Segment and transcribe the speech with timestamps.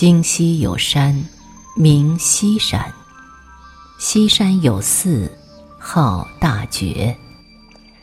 [0.00, 1.22] 京西有山，
[1.76, 2.90] 名西山。
[3.98, 5.30] 西山有寺，
[5.78, 7.14] 号大觉。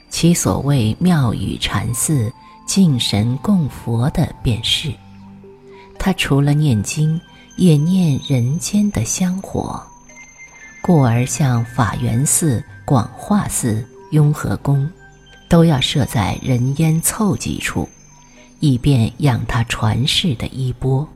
[0.07, 2.31] 其所谓庙宇禅寺、
[2.67, 4.93] 敬神供佛的便是。
[5.97, 7.19] 他除了念经，
[7.55, 9.81] 也念人间的香火，
[10.83, 14.87] 故而像法源寺、广化寺、雍和宫，
[15.49, 17.89] 都要设在人烟凑集处，
[18.59, 21.09] 以便养他传世的衣钵。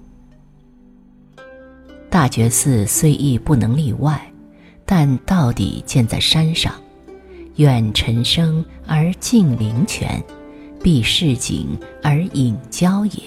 [2.12, 4.22] 大觉寺虽亦不能例外，
[4.86, 6.76] 但到底建在山上，
[7.56, 10.22] 远尘生而近灵泉，
[10.84, 13.23] 避市井而隐郊也。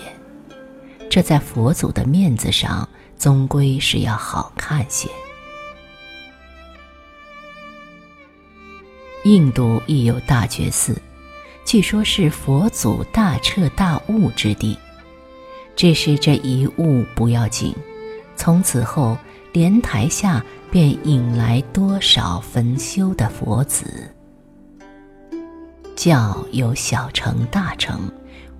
[1.09, 2.87] 这在佛祖的面子上，
[3.19, 5.09] 终归是要好看些。
[9.25, 11.01] 印度亦有大觉寺，
[11.65, 14.77] 据说是佛祖大彻大悟之地。
[15.75, 17.75] 只是这一悟不要紧。
[18.45, 19.17] 从此后，
[19.55, 24.15] 莲台下便引来多少焚修的佛子。
[25.97, 28.03] 教有小成大成，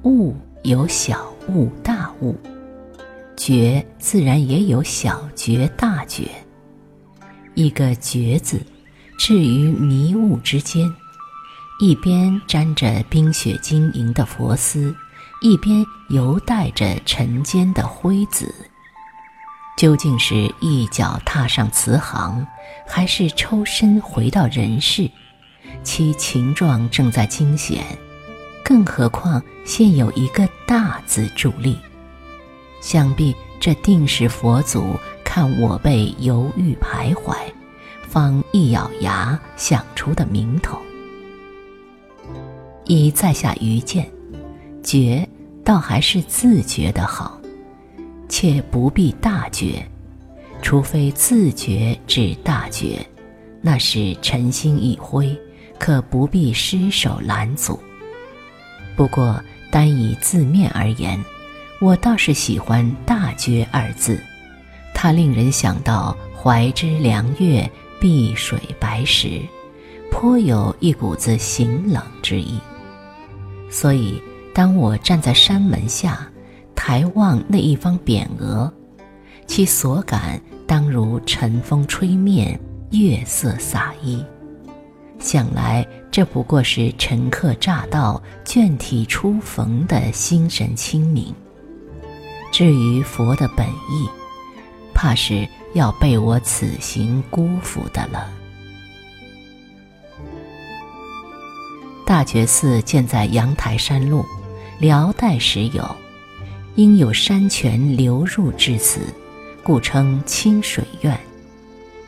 [0.05, 2.35] 悟有小悟大悟，
[3.37, 6.31] 觉自然也有小觉大觉。
[7.53, 8.63] 一个觉字，
[9.19, 10.91] 置于迷雾之间，
[11.79, 14.97] 一边沾着冰雪晶莹的佛丝，
[15.43, 18.51] 一边犹带着尘间的灰紫。
[19.85, 22.47] 究竟是一脚踏上慈航，
[22.87, 25.11] 还是抽身回到人世？
[25.83, 27.85] 其情状正在惊险，
[28.65, 31.77] 更何况现有一个大字助力，
[32.81, 37.37] 想必这定是佛祖看我辈犹豫徘徊，
[38.09, 40.79] 方一咬牙想出的名头。
[42.87, 44.11] 以在下愚见，
[44.83, 45.29] 觉
[45.63, 47.39] 倒还是自觉的好。
[48.29, 49.85] 且不必大觉，
[50.63, 52.99] 除非自觉至大觉，
[53.61, 55.37] 那是尘心一挥，
[55.79, 57.79] 可不必失手拦阻。
[58.97, 59.41] 不过
[59.71, 61.23] 单以字面而言，
[61.81, 64.19] 我倒是喜欢“大觉”二字，
[64.95, 67.71] 它令人想到怀之凉月，
[68.01, 69.41] 碧水白石，
[70.11, 72.59] 颇有一股子行冷之意。
[73.71, 74.21] 所以，
[74.55, 76.27] 当我站在山门下。
[76.75, 78.73] 抬望那一方匾额，
[79.47, 82.59] 其所感当如晨风吹面，
[82.91, 84.25] 月色洒衣。
[85.19, 91.35] 想来这不过是乘客乍到，倦体初逢的心神清明。
[92.53, 94.09] 至于佛的本意，
[94.93, 98.31] 怕是要被我此行辜负的了。
[102.05, 104.25] 大觉寺建在阳台山路，
[104.79, 105.97] 辽代时有。
[106.77, 109.01] 因有山泉流入至此，
[109.63, 111.19] 故称清水院。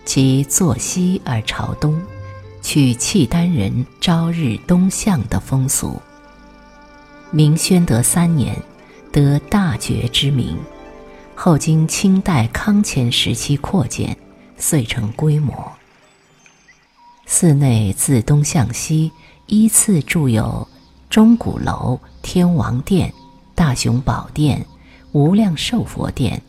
[0.05, 2.01] 其坐西而朝东，
[2.63, 6.01] 取契丹人朝日东向的风俗。
[7.31, 8.61] 明宣德三年，
[9.13, 10.57] 得大觉之名。
[11.37, 14.17] 后经清代康乾时期扩建，
[14.59, 15.55] 遂成规模。
[17.27, 19.13] 寺内自东向西
[19.47, 20.67] 依次筑有
[21.09, 23.13] 钟鼓楼、天王殿。
[23.57, 24.65] 大雄宝殿、
[25.13, 26.41] 无量寿佛殿、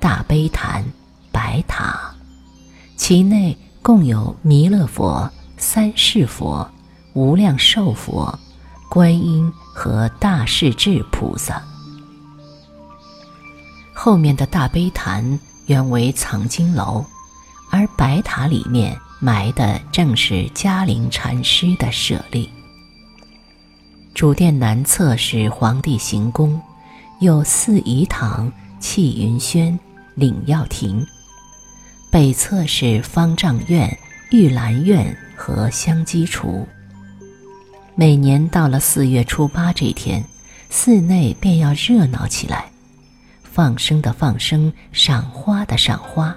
[0.00, 0.84] 大悲坛、
[1.30, 2.12] 白塔，
[2.96, 6.68] 其内共有弥勒佛、三世佛、
[7.14, 8.36] 无量寿佛、
[8.90, 11.62] 观音和大势至菩萨。
[13.94, 17.04] 后面的大悲坛原为藏经楼，
[17.70, 22.50] 而白塔里面埋的正是嘉陵禅师的舍利。
[24.16, 26.58] 主殿南侧是皇帝行宫，
[27.20, 29.78] 有四仪堂、气云轩、
[30.14, 31.04] 领药亭；
[32.10, 33.94] 北侧是方丈院、
[34.30, 36.66] 玉兰院和香积厨。
[37.94, 40.24] 每年到了四月初八这天，
[40.70, 42.70] 寺内便要热闹起来，
[43.42, 46.34] 放生的放生，赏花的赏花，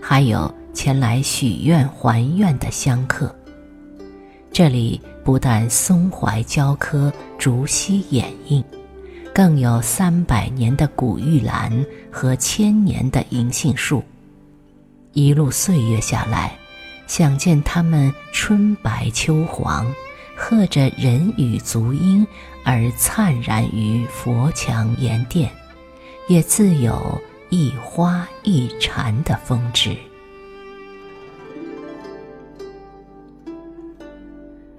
[0.00, 3.34] 还有前来许愿还愿的香客。
[4.52, 8.62] 这里不但松槐交科、竹溪掩映，
[9.34, 14.04] 更有三百年的古玉兰和千年的银杏树。
[15.14, 16.52] 一路岁月下来，
[17.06, 19.86] 想见它们春白秋黄，
[20.36, 22.26] 和着人语足音
[22.62, 25.50] 而灿然于佛墙岩殿，
[26.28, 27.18] 也自有
[27.48, 29.96] 一花一禅的风致。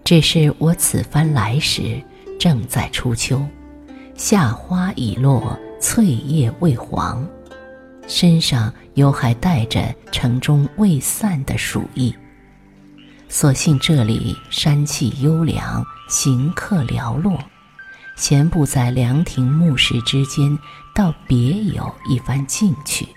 [0.05, 1.99] 只是我此番来时，
[2.39, 3.43] 正在初秋，
[4.13, 7.27] 夏花已落，翠叶未黄，
[8.07, 12.15] 身上犹还带着城中未散的暑意。
[13.27, 17.39] 所幸这里山气优良，行客寥落，
[18.15, 20.55] 闲步在凉亭木石之间，
[20.93, 23.07] 倒别有一番静趣。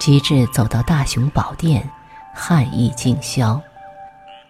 [0.00, 1.90] 及至走到大雄宝殿，
[2.34, 3.60] 汉意尽消，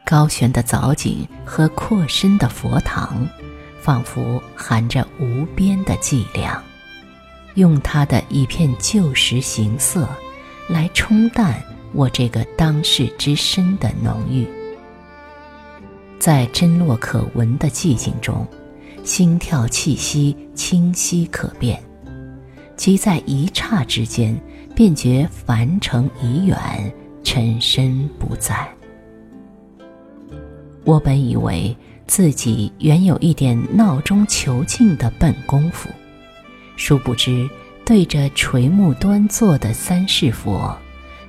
[0.08, 3.28] 高悬的藻井和阔深的佛堂，
[3.78, 6.62] 仿佛含着无边的寂凉，
[7.56, 10.08] 用他的一片旧时形色，
[10.66, 11.62] 来冲淡
[11.92, 14.48] 我这个当世之身的浓郁。
[16.18, 18.48] 在真落可闻的寂静中，
[19.04, 21.78] 心跳气息清晰可辨，
[22.78, 24.34] 即在一刹之间。
[24.74, 26.56] 便觉凡尘已远，
[27.24, 28.66] 尘身不在。
[30.88, 31.76] 我本以为
[32.06, 35.90] 自己原有一点闹中求静的笨功夫，
[36.76, 37.46] 殊不知
[37.84, 40.74] 对着垂目端坐的三世佛，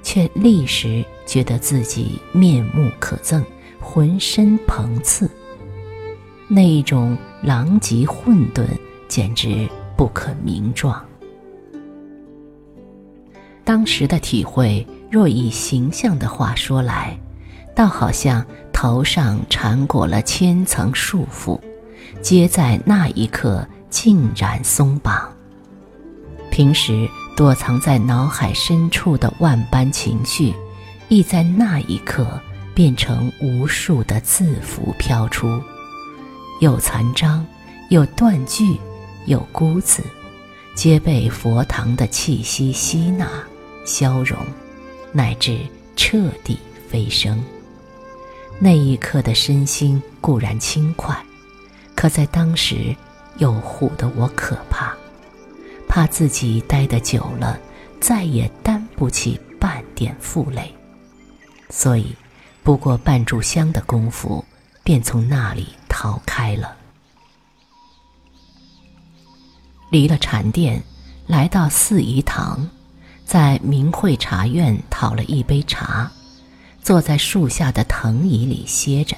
[0.02, 3.44] 却立时觉得自己面目可憎，
[3.82, 5.30] 浑身蓬刺。
[6.48, 8.66] 那一种狼藉混沌，
[9.10, 9.68] 简直
[9.98, 11.06] 不可名状。
[13.66, 17.20] 当时的体会，若以形象的话说来，
[17.76, 21.60] 倒好像头上缠裹了千层束缚，
[22.22, 25.34] 皆在那一刻尽然松绑。
[26.52, 27.08] 平时
[27.38, 30.54] 躲藏在脑海深处的万般情绪，
[31.08, 32.28] 亦在那一刻
[32.74, 35.62] 变成无数的字符飘出，
[36.60, 37.46] 有残章，
[37.90, 38.78] 有断句，
[39.26, 40.04] 有孤字，
[40.76, 43.28] 皆被佛堂的气息吸纳。
[43.86, 44.38] 消融，
[45.12, 45.58] 乃至
[45.96, 47.42] 彻底飞升。
[48.62, 51.18] 那一刻的身心固然轻快，
[51.96, 52.94] 可在当时
[53.38, 54.94] 又唬得我可怕，
[55.88, 57.58] 怕自己待得久了，
[58.02, 60.76] 再也担不起半点负累。
[61.70, 62.14] 所以，
[62.62, 64.44] 不过半炷香的功夫，
[64.84, 66.76] 便从那里逃开了。
[69.90, 70.84] 离了禅殿，
[71.28, 72.70] 来到四仪堂。
[73.26, 76.12] 在明慧茶院讨了一杯茶，
[76.82, 79.16] 坐在树下的藤椅里歇着。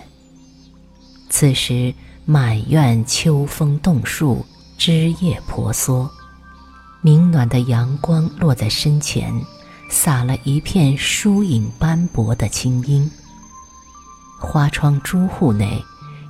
[1.29, 1.93] 此时
[2.25, 4.45] 满院秋风动树，
[4.77, 6.09] 枝叶婆娑，
[7.01, 9.33] 明暖的阳光落在身前，
[9.89, 13.09] 洒了一片疏影斑驳的青樱。
[14.39, 15.83] 花窗朱户内，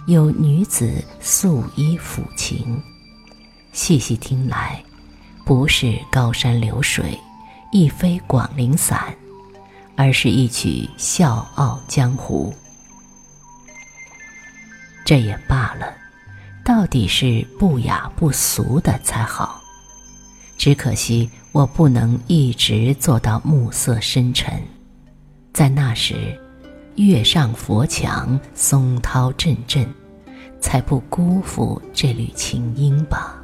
[0.07, 2.81] 有女子素衣抚琴，
[3.73, 4.83] 细细听来，
[5.45, 7.17] 不是高山流水。
[7.73, 9.15] 亦非广陵散，
[10.03, 12.51] 而是一曲笑傲江湖。
[15.05, 15.93] 这也罢了，
[16.65, 19.61] 到底是不雅不俗的才好。
[20.57, 24.59] 只可惜我不能一直做到暮色深沉，
[25.53, 26.35] 在那时，
[26.95, 29.87] 月上佛墙，松涛阵阵，
[30.59, 33.40] 才不辜负这缕琴音吧。